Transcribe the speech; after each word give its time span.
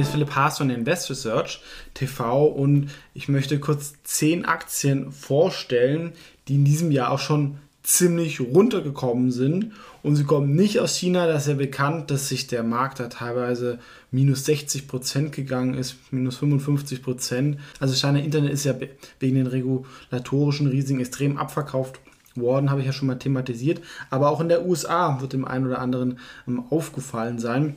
Ist 0.00 0.10
Philipp 0.10 0.34
Haas 0.34 0.58
von 0.58 0.70
Invest 0.70 1.10
Research 1.10 1.60
TV 1.94 2.46
und 2.46 2.90
ich 3.14 3.28
möchte 3.28 3.60
kurz 3.60 3.94
zehn 4.04 4.44
Aktien 4.44 5.12
vorstellen, 5.12 6.12
die 6.48 6.54
in 6.54 6.64
diesem 6.64 6.90
Jahr 6.90 7.10
auch 7.10 7.18
schon 7.18 7.58
ziemlich 7.82 8.40
runtergekommen 8.40 9.32
sind. 9.32 9.72
Und 10.02 10.16
sie 10.16 10.24
kommen 10.24 10.54
nicht 10.54 10.80
aus 10.80 10.96
China, 10.96 11.26
das 11.26 11.42
ist 11.42 11.48
ja 11.48 11.54
bekannt, 11.54 12.10
dass 12.10 12.28
sich 12.28 12.46
der 12.46 12.62
Markt 12.62 13.00
da 13.00 13.08
teilweise 13.08 13.78
minus 14.10 14.44
60 14.44 14.88
Prozent 14.88 15.32
gegangen 15.32 15.74
ist, 15.74 15.96
minus 16.10 16.36
55 16.36 17.02
Prozent. 17.02 17.58
Also 17.78 17.94
China 17.94 18.18
Internet 18.18 18.52
ist 18.52 18.64
ja 18.64 18.74
wegen 19.20 19.36
den 19.36 19.46
regulatorischen 19.46 20.66
Risiken 20.68 21.00
extrem 21.00 21.36
abverkauft 21.36 22.00
worden, 22.34 22.70
habe 22.70 22.80
ich 22.80 22.86
ja 22.86 22.92
schon 22.92 23.08
mal 23.08 23.18
thematisiert. 23.18 23.80
Aber 24.10 24.30
auch 24.30 24.40
in 24.40 24.48
der 24.48 24.66
USA 24.66 25.20
wird 25.20 25.32
dem 25.32 25.44
einen 25.44 25.66
oder 25.66 25.80
anderen 25.80 26.18
ähm, 26.48 26.64
aufgefallen 26.70 27.38
sein. 27.38 27.76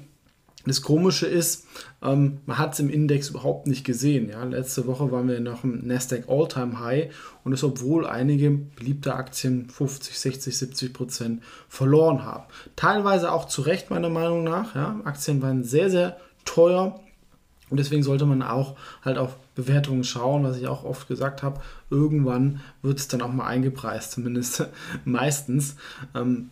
Das 0.66 0.82
Komische 0.82 1.28
ist, 1.28 1.68
ähm, 2.02 2.40
man 2.46 2.58
hat 2.58 2.74
es 2.74 2.80
im 2.80 2.90
Index 2.90 3.30
überhaupt 3.30 3.68
nicht 3.68 3.85
gesehen. 3.85 4.30
Ja? 4.30 4.44
Letzte 4.44 4.88
Woche 4.88 5.12
waren 5.12 5.27
wir 5.27 5.40
noch 5.40 5.63
im 5.63 5.85
Nasdaq 5.85 6.26
All-Time 6.27 6.80
High 6.80 7.13
und 7.44 7.52
das 7.52 7.63
obwohl 7.63 8.08
einige 8.08 8.49
beliebte 8.49 9.13
Aktien 9.16 9.70
50, 9.70 10.18
60, 10.18 10.58
70 10.58 10.93
Prozent 10.93 11.43
verloren 11.70 12.24
haben. 12.24 12.46
Teilweise 12.76 13.32
auch 13.32 13.46
zu 13.46 13.62
Recht 13.62 13.91
meiner 13.91 14.10
Meinung 14.10 14.43
nach. 14.43 14.76
Ja? 14.76 14.99
Aktien 15.04 15.41
waren 15.41 15.63
sehr, 15.63 15.90
sehr 15.90 16.18
teuer 16.46 16.99
und 17.70 17.80
deswegen 17.80 18.04
sollte 18.04 18.26
man 18.26 18.41
auch 18.41 18.76
halt 19.04 19.18
auf 19.18 19.38
Bewertungen 19.55 20.04
schauen, 20.04 20.43
was 20.43 20.58
ich 20.58 20.68
auch 20.68 20.84
oft 20.84 21.08
gesagt 21.08 21.41
habe. 21.43 21.62
Irgendwann 21.90 22.62
wird 22.82 22.99
es 22.99 23.08
dann 23.08 23.21
auch 23.21 23.32
mal 23.32 23.48
eingepreist, 23.48 24.12
zumindest 24.12 24.68
meistens. 25.05 25.76
Ähm, 26.13 26.52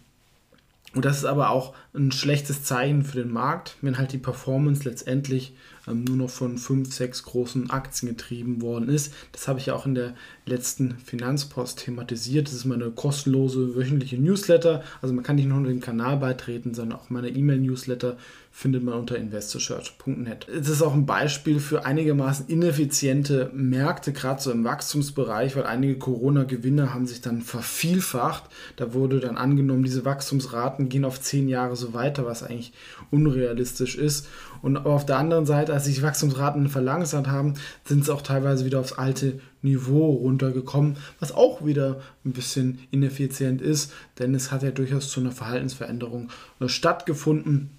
und 0.95 1.05
das 1.05 1.17
ist 1.17 1.25
aber 1.25 1.49
auch 1.49 1.73
ein 1.93 2.11
schlechtes 2.11 2.63
Zeichen 2.63 3.03
für 3.03 3.17
den 3.17 3.31
Markt, 3.31 3.77
wenn 3.81 3.97
halt 3.97 4.13
die 4.13 4.17
Performance 4.17 4.87
letztendlich 4.87 5.53
ähm, 5.87 6.03
nur 6.03 6.17
noch 6.17 6.29
von 6.29 6.57
fünf, 6.57 6.93
sechs 6.93 7.23
großen 7.23 7.69
Aktien 7.69 8.09
getrieben 8.09 8.61
worden 8.61 8.89
ist. 8.89 9.13
Das 9.31 9.47
habe 9.47 9.59
ich 9.59 9.67
ja 9.67 9.75
auch 9.75 9.85
in 9.85 9.95
der 9.95 10.13
letzten 10.45 10.97
Finanzpost 10.99 11.79
thematisiert. 11.79 12.47
Das 12.47 12.53
ist 12.53 12.65
meine 12.65 12.91
kostenlose 12.91 13.75
wöchentliche 13.75 14.17
Newsletter. 14.17 14.83
Also 15.01 15.13
man 15.13 15.23
kann 15.23 15.35
nicht 15.35 15.47
nur 15.47 15.63
dem 15.63 15.81
Kanal 15.81 16.17
beitreten, 16.17 16.73
sondern 16.73 16.99
auch 16.99 17.09
meine 17.09 17.29
E-Mail-Newsletter 17.29 18.17
findet 18.55 18.83
man 18.83 18.93
unter 18.93 19.17
investorsearch.net. 19.17 20.47
Es 20.47 20.69
ist 20.69 20.83
auch 20.83 20.93
ein 20.93 21.07
Beispiel 21.07 21.59
für 21.59 21.85
einigermaßen 21.85 22.47
ineffiziente 22.47 23.49
Märkte, 23.51 24.13
gerade 24.13 24.41
so 24.41 24.51
im 24.51 24.63
Wachstumsbereich, 24.63 25.55
weil 25.55 25.65
einige 25.65 25.97
Corona-Gewinne 25.97 26.93
haben 26.93 27.07
sich 27.07 27.21
dann 27.21 27.41
vervielfacht. 27.41 28.43
Da 28.75 28.93
wurde 28.93 29.19
dann 29.19 29.37
angenommen, 29.37 29.83
diese 29.83 30.05
Wachstumsraten 30.05 30.82
gehen 30.89 31.05
auf 31.05 31.19
zehn 31.19 31.47
Jahre 31.47 31.75
so 31.75 31.93
weiter, 31.93 32.25
was 32.25 32.43
eigentlich 32.43 32.73
unrealistisch 33.11 33.97
ist. 33.97 34.27
Und 34.61 34.77
auf 34.77 35.05
der 35.05 35.17
anderen 35.17 35.45
Seite, 35.45 35.73
als 35.73 35.85
sich 35.85 36.01
Wachstumsraten 36.01 36.69
verlangsamt 36.69 37.27
haben, 37.27 37.55
sind 37.85 38.01
es 38.01 38.09
auch 38.09 38.21
teilweise 38.21 38.65
wieder 38.65 38.79
aufs 38.79 38.93
alte 38.93 39.39
Niveau 39.61 40.11
runtergekommen, 40.11 40.97
was 41.19 41.31
auch 41.31 41.65
wieder 41.65 42.01
ein 42.25 42.33
bisschen 42.33 42.79
ineffizient 42.91 43.61
ist, 43.61 43.93
denn 44.19 44.35
es 44.35 44.51
hat 44.51 44.63
ja 44.63 44.71
durchaus 44.71 45.09
zu 45.09 45.19
einer 45.19 45.31
Verhaltensveränderung 45.31 46.29
stattgefunden. 46.65 47.71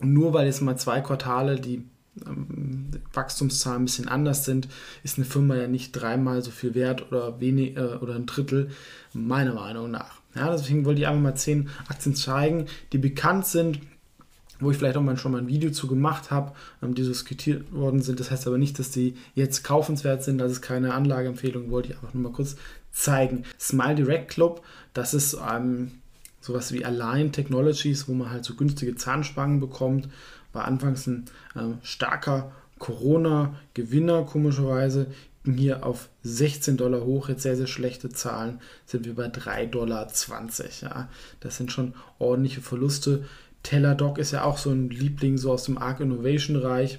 Und 0.00 0.12
nur 0.12 0.32
weil 0.32 0.46
jetzt 0.46 0.62
mal 0.62 0.76
zwei 0.76 1.00
Quartale 1.00 1.60
die 1.60 1.84
ähm, 2.26 2.90
Wachstumszahlen 3.12 3.82
ein 3.82 3.84
bisschen 3.84 4.08
anders 4.08 4.44
sind, 4.44 4.68
ist 5.02 5.18
eine 5.18 5.24
Firma 5.24 5.56
ja 5.56 5.68
nicht 5.68 5.92
dreimal 5.92 6.42
so 6.42 6.50
viel 6.50 6.74
wert 6.74 7.10
oder 7.10 7.40
wenig 7.40 7.76
äh, 7.76 7.96
oder 8.00 8.14
ein 8.14 8.26
Drittel, 8.26 8.70
meiner 9.12 9.54
Meinung 9.54 9.90
nach. 9.90 10.20
Ja, 10.34 10.50
deswegen 10.50 10.84
wollte 10.84 11.00
ich 11.00 11.06
einfach 11.06 11.22
mal 11.22 11.34
zehn 11.34 11.68
Aktien 11.88 12.14
zeigen, 12.14 12.66
die 12.92 12.98
bekannt 12.98 13.46
sind, 13.46 13.80
wo 14.60 14.70
ich 14.70 14.76
vielleicht 14.76 14.96
auch 14.96 15.02
mal 15.02 15.16
schon 15.16 15.32
mal 15.32 15.38
ein 15.38 15.48
Video 15.48 15.70
zu 15.70 15.86
gemacht 15.86 16.30
habe, 16.30 16.52
ähm, 16.82 16.94
die 16.94 17.02
diskutiert 17.02 17.72
worden 17.72 18.02
sind. 18.02 18.20
Das 18.20 18.30
heißt 18.30 18.46
aber 18.46 18.58
nicht, 18.58 18.78
dass 18.78 18.90
die 18.90 19.14
jetzt 19.34 19.62
kaufenswert 19.64 20.22
sind. 20.22 20.38
Das 20.38 20.52
ist 20.52 20.62
keine 20.62 20.94
Anlageempfehlung, 20.94 21.70
wollte 21.70 21.90
ich 21.90 21.94
einfach 21.94 22.14
nur 22.14 22.24
mal 22.24 22.32
kurz 22.32 22.56
zeigen. 22.92 23.44
Smile 23.58 23.94
Direct 23.94 24.30
Club, 24.30 24.62
das 24.94 25.14
ist 25.14 25.36
ähm, 25.50 25.92
sowas 26.40 26.72
wie 26.72 26.84
Align 26.84 27.32
Technologies, 27.32 28.08
wo 28.08 28.14
man 28.14 28.30
halt 28.30 28.44
so 28.44 28.54
günstige 28.54 28.96
Zahnspangen 28.96 29.60
bekommt. 29.60 30.08
War 30.58 30.64
anfangs 30.64 31.06
ein 31.06 31.26
äh, 31.54 31.60
starker 31.82 32.50
Corona-Gewinner, 32.80 34.24
komischerweise. 34.24 35.06
Hier 35.44 35.86
auf 35.86 36.08
16 36.24 36.76
Dollar 36.76 37.04
hoch, 37.04 37.28
jetzt 37.28 37.44
sehr, 37.44 37.56
sehr 37.56 37.68
schlechte 37.68 38.08
Zahlen, 38.08 38.60
sind 38.84 39.04
wir 39.04 39.14
bei 39.14 39.28
3,20 39.28 39.70
Dollar. 39.70 40.08
Ja. 40.80 41.08
Das 41.38 41.56
sind 41.56 41.70
schon 41.70 41.94
ordentliche 42.18 42.60
Verluste. 42.60 43.24
Teladoc 43.62 44.18
ist 44.18 44.32
ja 44.32 44.42
auch 44.42 44.58
so 44.58 44.70
ein 44.70 44.90
Liebling 44.90 45.38
so 45.38 45.52
aus 45.52 45.62
dem 45.62 45.78
Arc 45.78 46.00
Innovation 46.00 46.56
Reich, 46.56 46.98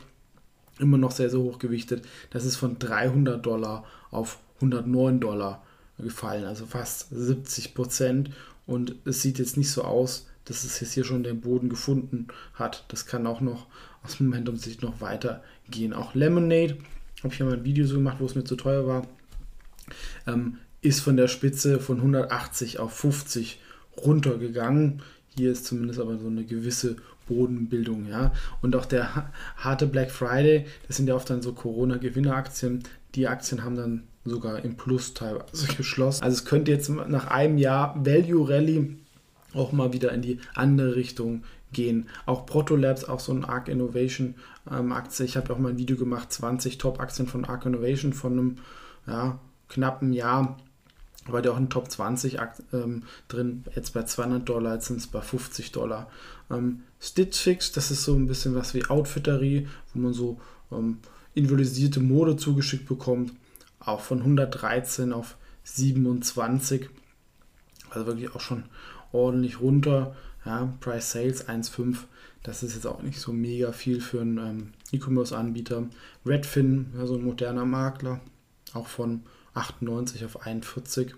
immer 0.80 0.97
noch 0.97 1.12
sehr, 1.12 1.30
sehr 1.30 1.41
hoch 1.41 1.59
gewichtet. 1.59 2.06
Das 2.30 2.46
ist 2.46 2.56
von 2.56 2.80
300 2.80 3.46
Dollar 3.46 3.84
auf 4.09 4.40
109 4.56 5.20
Dollar 5.20 5.64
gefallen, 5.97 6.46
also 6.46 6.66
fast 6.66 7.09
70 7.12 7.74
Prozent. 7.74 8.31
Und 8.66 8.96
es 9.03 9.22
sieht 9.22 9.38
jetzt 9.38 9.58
nicht 9.58 9.70
so 9.70 9.84
aus, 9.84 10.28
dass 10.49 10.63
es 10.63 10.79
jetzt 10.79 10.93
hier 10.93 11.03
schon 11.05 11.23
den 11.23 11.41
Boden 11.41 11.69
gefunden 11.69 12.27
hat. 12.53 12.83
Das 12.87 13.05
kann 13.05 13.27
auch 13.27 13.39
noch 13.39 13.67
aus 14.03 14.19
Momentum-Sicht 14.19 14.81
noch 14.81 14.99
weitergehen. 14.99 15.93
Auch 15.93 16.15
Lemonade, 16.15 16.77
habe 17.23 17.33
ich 17.33 17.39
ja 17.39 17.45
mal 17.45 17.55
ein 17.55 17.63
Video 17.63 17.85
so 17.85 17.95
gemacht, 17.95 18.17
wo 18.19 18.25
es 18.25 18.35
mir 18.35 18.43
zu 18.43 18.55
teuer 18.55 18.87
war, 18.87 19.07
ähm, 20.27 20.57
ist 20.81 21.01
von 21.01 21.17
der 21.17 21.27
Spitze 21.27 21.79
von 21.79 21.97
180 21.97 22.79
auf 22.79 22.93
50 22.93 23.59
runtergegangen. 23.97 25.01
Hier 25.35 25.51
ist 25.51 25.65
zumindest 25.65 25.99
aber 25.99 26.17
so 26.17 26.27
eine 26.27 26.45
gewisse 26.45 26.95
Bodenbildung, 27.27 28.07
ja. 28.07 28.33
Und 28.61 28.75
auch 28.75 28.85
der 28.85 29.31
harte 29.57 29.85
Black 29.85 30.09
Friday, 30.09 30.66
das 30.87 30.97
sind 30.97 31.07
ja 31.07 31.16
oft 31.16 31.29
dann 31.29 31.41
so 31.41 31.53
Corona-Gewinneraktien. 31.53 32.83
Die 33.16 33.27
Aktien 33.27 33.63
haben 33.63 33.75
dann 33.75 34.03
sogar 34.25 34.63
im 34.63 34.75
Plus 34.77 35.13
teilweise 35.13 35.67
geschlossen. 35.77 36.23
Also 36.23 36.35
es 36.35 36.45
könnte 36.45 36.71
jetzt 36.71 36.89
nach 36.89 37.27
einem 37.27 37.57
Jahr 37.57 37.93
Value 38.03 38.49
Rally 38.49 38.97
auch 39.53 39.71
mal 39.71 39.93
wieder 39.93 40.11
in 40.11 40.21
die 40.21 40.39
andere 40.55 40.95
Richtung 40.95 41.43
gehen. 41.71 42.07
Auch 42.25 42.45
Protolabs, 42.45 43.03
auch 43.03 43.19
so 43.19 43.31
ein 43.31 43.45
Arc 43.45 43.67
Innovation 43.67 44.35
ähm, 44.71 44.91
Aktie. 44.91 45.25
Ich 45.25 45.37
habe 45.37 45.53
auch 45.53 45.59
mal 45.59 45.69
ein 45.69 45.77
Video 45.77 45.97
gemacht, 45.97 46.31
20 46.31 46.77
Top-Aktien 46.77 47.27
von 47.27 47.45
Arc 47.45 47.65
Innovation 47.65 48.13
von 48.13 48.33
einem 48.33 48.57
ja, 49.07 49.39
knappen 49.67 50.13
Jahr. 50.13 50.57
War 51.27 51.41
der 51.41 51.53
auch 51.53 51.57
in 51.57 51.69
Top 51.69 51.91
20 51.91 52.39
ähm, 52.73 53.03
drin, 53.27 53.63
jetzt 53.75 53.93
bei 53.93 54.03
200 54.03 54.47
Dollar, 54.47 54.75
jetzt 54.75 54.87
sind 54.87 54.97
es 54.97 55.07
bei 55.07 55.21
50 55.21 55.71
Dollar. 55.71 56.09
Ähm, 56.49 56.81
Stitch 56.99 57.37
Fix, 57.39 57.71
das 57.71 57.91
ist 57.91 58.03
so 58.03 58.16
ein 58.16 58.25
bisschen 58.25 58.55
was 58.55 58.73
wie 58.73 58.85
Outfitterie, 58.85 59.67
wo 59.93 59.99
man 59.99 60.13
so 60.13 60.39
ähm, 60.71 60.97
individualisierte 61.35 61.99
Mode 61.99 62.35
zugeschickt 62.35 62.87
bekommt 62.87 63.33
auch 63.79 64.01
von 64.01 64.19
113 64.19 65.13
auf 65.13 65.37
27. 65.63 66.89
Also 67.89 68.05
wirklich 68.05 68.35
auch 68.35 68.41
schon 68.41 68.66
ordentlich 69.12 69.62
runter. 69.62 70.16
Ja, 70.46 70.74
Price 70.80 71.12
Sales 71.12 71.47
1,5. 71.47 71.97
Das 72.44 72.64
ist 72.64 72.75
jetzt 72.75 72.88
auch 72.88 73.02
nicht 73.02 73.20
so 73.20 73.34
mega 73.34 73.72
viel 73.72 74.00
für 74.02 74.22
einen 74.22 74.38
ähm, 74.38 74.73
E-Commerce-Anbieter. 74.91 75.88
Redfin, 76.26 76.94
ja, 76.97 77.06
so 77.06 77.16
ein 77.16 77.23
moderner 77.23 77.66
Makler, 77.66 78.22
auch 78.73 78.88
von 78.88 79.23
98 79.53 80.23
auf 80.26 80.46
41. 80.46 81.14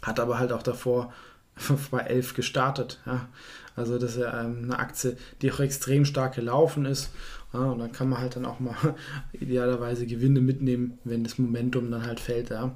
Hat 0.00 0.20
aber 0.20 0.38
halt 0.38 0.52
auch 0.52 0.62
davor 0.62 1.12
bei 1.90 2.00
11 2.00 2.34
gestartet. 2.34 3.00
Ja. 3.06 3.28
Also 3.74 3.98
das 3.98 4.12
ist 4.12 4.20
ja 4.20 4.44
ähm, 4.44 4.64
eine 4.64 4.78
Aktie, 4.78 5.16
die 5.40 5.50
auch 5.50 5.60
extrem 5.60 6.04
stark 6.04 6.34
gelaufen 6.34 6.84
ist. 6.84 7.10
Ja, 7.52 7.60
und 7.60 7.80
dann 7.80 7.92
kann 7.92 8.08
man 8.08 8.20
halt 8.20 8.36
dann 8.36 8.46
auch 8.46 8.60
mal 8.60 8.74
idealerweise 9.32 10.06
Gewinne 10.06 10.40
mitnehmen, 10.40 10.98
wenn 11.04 11.24
das 11.24 11.38
Momentum 11.38 11.90
dann 11.90 12.06
halt 12.06 12.20
fällt. 12.20 12.50
Ja. 12.50 12.74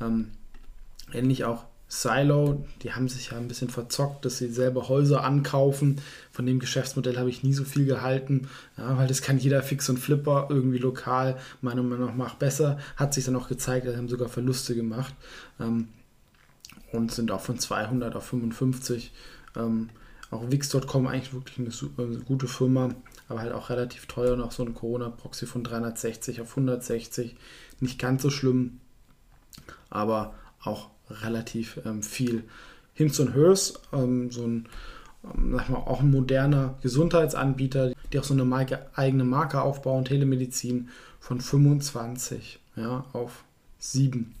Ähm, 0.00 0.32
ähnlich 1.12 1.44
auch 1.44 1.64
Silo, 1.88 2.64
die 2.82 2.92
haben 2.92 3.08
sich 3.08 3.30
ja 3.30 3.36
ein 3.36 3.46
bisschen 3.46 3.68
verzockt, 3.68 4.24
dass 4.24 4.38
sie 4.38 4.48
selber 4.48 4.88
Häuser 4.88 5.22
ankaufen. 5.22 6.00
Von 6.32 6.44
dem 6.44 6.58
Geschäftsmodell 6.58 7.16
habe 7.16 7.30
ich 7.30 7.44
nie 7.44 7.52
so 7.52 7.64
viel 7.64 7.86
gehalten, 7.86 8.48
ja, 8.76 8.96
weil 8.98 9.06
das 9.06 9.22
kann 9.22 9.38
jeder 9.38 9.62
Fix 9.62 9.88
und 9.88 9.98
Flipper 9.98 10.48
irgendwie 10.50 10.78
lokal 10.78 11.36
meiner 11.60 11.82
Meinung 11.82 12.16
nach 12.16 12.34
besser. 12.34 12.78
Hat 12.96 13.14
sich 13.14 13.24
dann 13.24 13.36
auch 13.36 13.48
gezeigt, 13.48 13.86
sie 13.86 13.96
haben 13.96 14.08
sogar 14.08 14.28
Verluste 14.28 14.74
gemacht 14.74 15.14
ähm, 15.60 15.88
und 16.92 17.12
sind 17.12 17.30
auch 17.30 17.40
von 17.40 17.58
200 17.58 18.16
auf 18.16 18.26
55 18.26 19.12
ähm, 19.56 19.90
auch 20.30 20.50
Wix.com 20.50 21.06
eigentlich 21.06 21.32
wirklich 21.32 21.58
eine, 21.58 21.70
super, 21.70 22.02
eine 22.02 22.18
gute 22.18 22.48
Firma, 22.48 22.94
aber 23.28 23.40
halt 23.40 23.52
auch 23.52 23.70
relativ 23.70 24.06
teuer. 24.06 24.36
Noch 24.36 24.52
so 24.52 24.64
ein 24.64 24.74
Corona-Proxy 24.74 25.46
von 25.46 25.62
360 25.62 26.40
auf 26.40 26.50
160. 26.50 27.36
Nicht 27.80 27.98
ganz 27.98 28.22
so 28.22 28.30
schlimm, 28.30 28.80
aber 29.88 30.34
auch 30.60 30.90
relativ 31.10 31.80
ähm, 31.84 32.02
viel. 32.02 32.44
Hims 32.94 33.20
und 33.20 33.34
Hers, 33.34 33.74
ähm, 33.92 34.30
so 34.30 34.42
ein, 34.44 34.68
ähm, 35.24 35.54
sag 35.56 35.68
mal, 35.68 35.78
auch 35.78 36.00
ein 36.00 36.10
moderner 36.10 36.78
Gesundheitsanbieter, 36.82 37.92
die 38.12 38.18
auch 38.18 38.24
so 38.24 38.34
eine 38.34 38.44
Marke, 38.44 38.86
eigene 38.94 39.24
Marke 39.24 39.60
aufbauen, 39.60 40.04
Telemedizin 40.04 40.88
von 41.20 41.40
25 41.40 42.60
ja, 42.76 43.04
auf 43.12 43.44
7. 43.78 44.34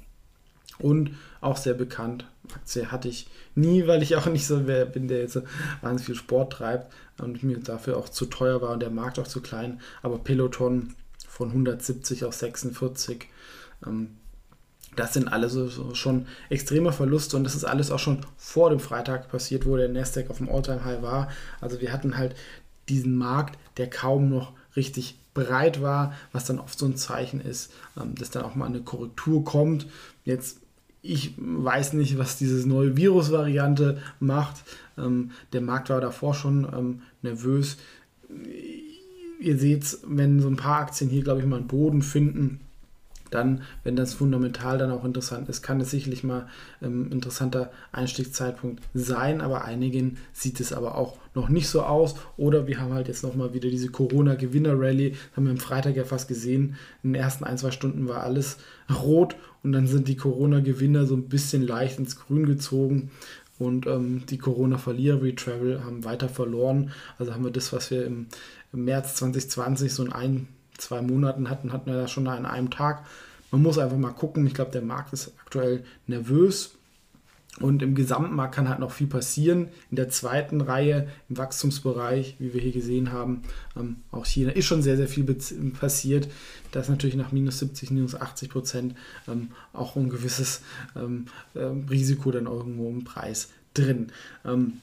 Und 0.78 1.12
auch 1.40 1.56
sehr 1.56 1.74
bekannt. 1.74 2.26
Aktie 2.54 2.90
hatte 2.92 3.08
ich 3.08 3.28
nie, 3.54 3.86
weil 3.86 4.02
ich 4.02 4.16
auch 4.16 4.26
nicht 4.26 4.46
so 4.46 4.66
wer 4.66 4.84
bin, 4.84 5.08
der 5.08 5.20
jetzt 5.20 5.40
wahnsinnig 5.80 6.06
viel 6.06 6.14
Sport 6.14 6.52
treibt 6.52 6.92
und 7.18 7.42
mir 7.42 7.58
dafür 7.58 7.96
auch 7.96 8.08
zu 8.08 8.26
teuer 8.26 8.60
war 8.60 8.72
und 8.72 8.80
der 8.80 8.90
Markt 8.90 9.18
auch 9.18 9.26
zu 9.26 9.40
klein. 9.40 9.80
Aber 10.02 10.18
Peloton 10.18 10.94
von 11.28 11.48
170 11.48 12.24
auf 12.24 12.34
46. 12.34 13.26
Ähm, 13.86 14.16
das 14.96 15.14
sind 15.14 15.28
alles 15.28 15.52
so, 15.52 15.68
so 15.68 15.94
schon 15.94 16.26
extreme 16.48 16.92
Verluste 16.92 17.36
und 17.36 17.44
das 17.44 17.54
ist 17.54 17.64
alles 17.64 17.90
auch 17.90 17.98
schon 17.98 18.18
vor 18.36 18.70
dem 18.70 18.80
Freitag 18.80 19.30
passiert, 19.30 19.66
wo 19.66 19.76
der 19.76 19.88
Nasdaq 19.88 20.30
auf 20.30 20.38
dem 20.38 20.50
Alltime 20.50 20.84
high 20.84 21.02
war. 21.02 21.28
Also 21.60 21.80
wir 21.80 21.92
hatten 21.92 22.16
halt 22.16 22.34
diesen 22.88 23.16
Markt, 23.16 23.58
der 23.76 23.90
kaum 23.90 24.28
noch 24.28 24.52
richtig 24.74 25.18
breit 25.34 25.82
war, 25.82 26.14
was 26.32 26.44
dann 26.46 26.58
oft 26.58 26.78
so 26.78 26.86
ein 26.86 26.96
Zeichen 26.96 27.40
ist, 27.40 27.72
ähm, 28.00 28.14
dass 28.14 28.30
dann 28.30 28.44
auch 28.44 28.54
mal 28.54 28.66
eine 28.66 28.80
Korrektur 28.80 29.44
kommt. 29.44 29.86
Jetzt 30.24 30.58
ich 31.08 31.34
weiß 31.36 31.92
nicht, 31.92 32.18
was 32.18 32.36
diese 32.36 32.68
neue 32.68 32.96
Virusvariante 32.96 33.98
macht. 34.18 34.64
Ähm, 34.98 35.30
der 35.52 35.60
Markt 35.60 35.88
war 35.88 36.00
davor 36.00 36.34
schon 36.34 36.66
ähm, 36.76 37.02
nervös. 37.22 37.76
Ihr 39.38 39.58
seht, 39.58 39.98
wenn 40.06 40.40
so 40.40 40.48
ein 40.48 40.56
paar 40.56 40.80
Aktien 40.80 41.08
hier, 41.08 41.22
glaube 41.22 41.40
ich, 41.40 41.46
mal 41.46 41.58
einen 41.58 41.68
Boden 41.68 42.02
finden, 42.02 42.60
dann, 43.30 43.62
wenn 43.84 43.96
das 43.96 44.14
fundamental 44.14 44.78
dann 44.78 44.90
auch 44.90 45.04
interessant 45.04 45.48
ist, 45.48 45.62
kann 45.62 45.80
es 45.80 45.90
sicherlich 45.90 46.24
mal 46.24 46.46
ein 46.80 46.86
ähm, 46.86 47.12
interessanter 47.12 47.70
Einstiegszeitpunkt 47.92 48.82
sein, 48.94 49.40
aber 49.40 49.64
einigen 49.64 50.18
sieht 50.32 50.60
es 50.60 50.72
aber 50.72 50.96
auch 50.96 51.16
noch 51.34 51.48
nicht 51.48 51.68
so 51.68 51.82
aus. 51.82 52.16
Oder 52.36 52.66
wir 52.66 52.80
haben 52.80 52.92
halt 52.92 53.08
jetzt 53.08 53.22
nochmal 53.22 53.54
wieder 53.54 53.68
diese 53.68 53.88
Corona-Gewinner-Rally, 53.88 55.14
haben 55.34 55.44
wir 55.44 55.52
am 55.52 55.58
Freitag 55.58 55.96
ja 55.96 56.04
fast 56.04 56.28
gesehen. 56.28 56.76
In 57.02 57.12
den 57.12 57.22
ersten 57.22 57.44
ein, 57.44 57.58
zwei 57.58 57.70
Stunden 57.70 58.08
war 58.08 58.22
alles 58.22 58.58
rot 59.02 59.36
und 59.62 59.72
dann 59.72 59.86
sind 59.86 60.08
die 60.08 60.16
Corona-Gewinner 60.16 61.06
so 61.06 61.16
ein 61.16 61.28
bisschen 61.28 61.62
leicht 61.62 61.98
ins 61.98 62.16
Grün 62.16 62.46
gezogen. 62.46 63.10
Und 63.58 63.86
ähm, 63.86 64.24
die 64.28 64.38
Corona-Verlierer 64.38 65.22
wie 65.22 65.34
Travel 65.34 65.82
haben 65.82 66.04
weiter 66.04 66.28
verloren. 66.28 66.90
Also 67.18 67.32
haben 67.32 67.44
wir 67.44 67.50
das, 67.50 67.72
was 67.72 67.90
wir 67.90 68.04
im, 68.04 68.26
März 68.72 69.14
2020 69.14 69.92
so 69.92 70.04
in 70.04 70.12
ein 70.12 70.48
zwei 70.78 71.02
Monaten 71.02 71.50
hatten, 71.50 71.72
hatten 71.72 71.90
wir 71.90 72.00
das 72.00 72.10
schon 72.10 72.26
an 72.28 72.46
einem 72.46 72.70
Tag. 72.70 73.04
Man 73.50 73.62
muss 73.62 73.78
einfach 73.78 73.96
mal 73.96 74.12
gucken. 74.12 74.46
Ich 74.46 74.54
glaube, 74.54 74.72
der 74.72 74.82
Markt 74.82 75.12
ist 75.12 75.32
aktuell 75.40 75.84
nervös. 76.06 76.76
Und 77.60 77.82
im 77.82 77.94
Gesamtmarkt 77.94 78.54
kann 78.54 78.68
halt 78.68 78.80
noch 78.80 78.90
viel 78.90 79.06
passieren. 79.06 79.68
In 79.90 79.96
der 79.96 80.10
zweiten 80.10 80.60
Reihe, 80.60 81.08
im 81.30 81.38
Wachstumsbereich, 81.38 82.36
wie 82.38 82.52
wir 82.52 82.60
hier 82.60 82.72
gesehen 82.72 83.12
haben, 83.12 83.42
ähm, 83.76 83.96
auch 84.10 84.26
China 84.26 84.50
ist 84.50 84.66
schon 84.66 84.82
sehr, 84.82 84.96
sehr 84.96 85.08
viel 85.08 85.24
passiert. 85.72 86.28
Da 86.72 86.80
ist 86.80 86.90
natürlich 86.90 87.16
nach 87.16 87.32
minus 87.32 87.58
70, 87.60 87.90
minus 87.92 88.14
80 88.14 88.50
Prozent 88.50 88.94
ähm, 89.26 89.52
auch 89.72 89.96
ein 89.96 90.10
gewisses 90.10 90.60
ähm, 90.94 91.26
äh, 91.54 91.60
Risiko 91.60 92.30
dann 92.30 92.46
irgendwo 92.46 92.90
im 92.90 93.04
Preis 93.04 93.48
drin. 93.72 94.12
Ähm, 94.44 94.74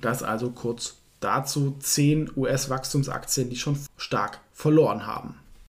das 0.00 0.22
also 0.22 0.50
kurz 0.50 0.96
dazu 1.18 1.76
10 1.80 2.32
US-Wachstumsaktien, 2.36 3.50
die 3.50 3.56
schon 3.56 3.78
stark 3.96 4.40
verloren 4.56 5.06
haben. 5.06 5.38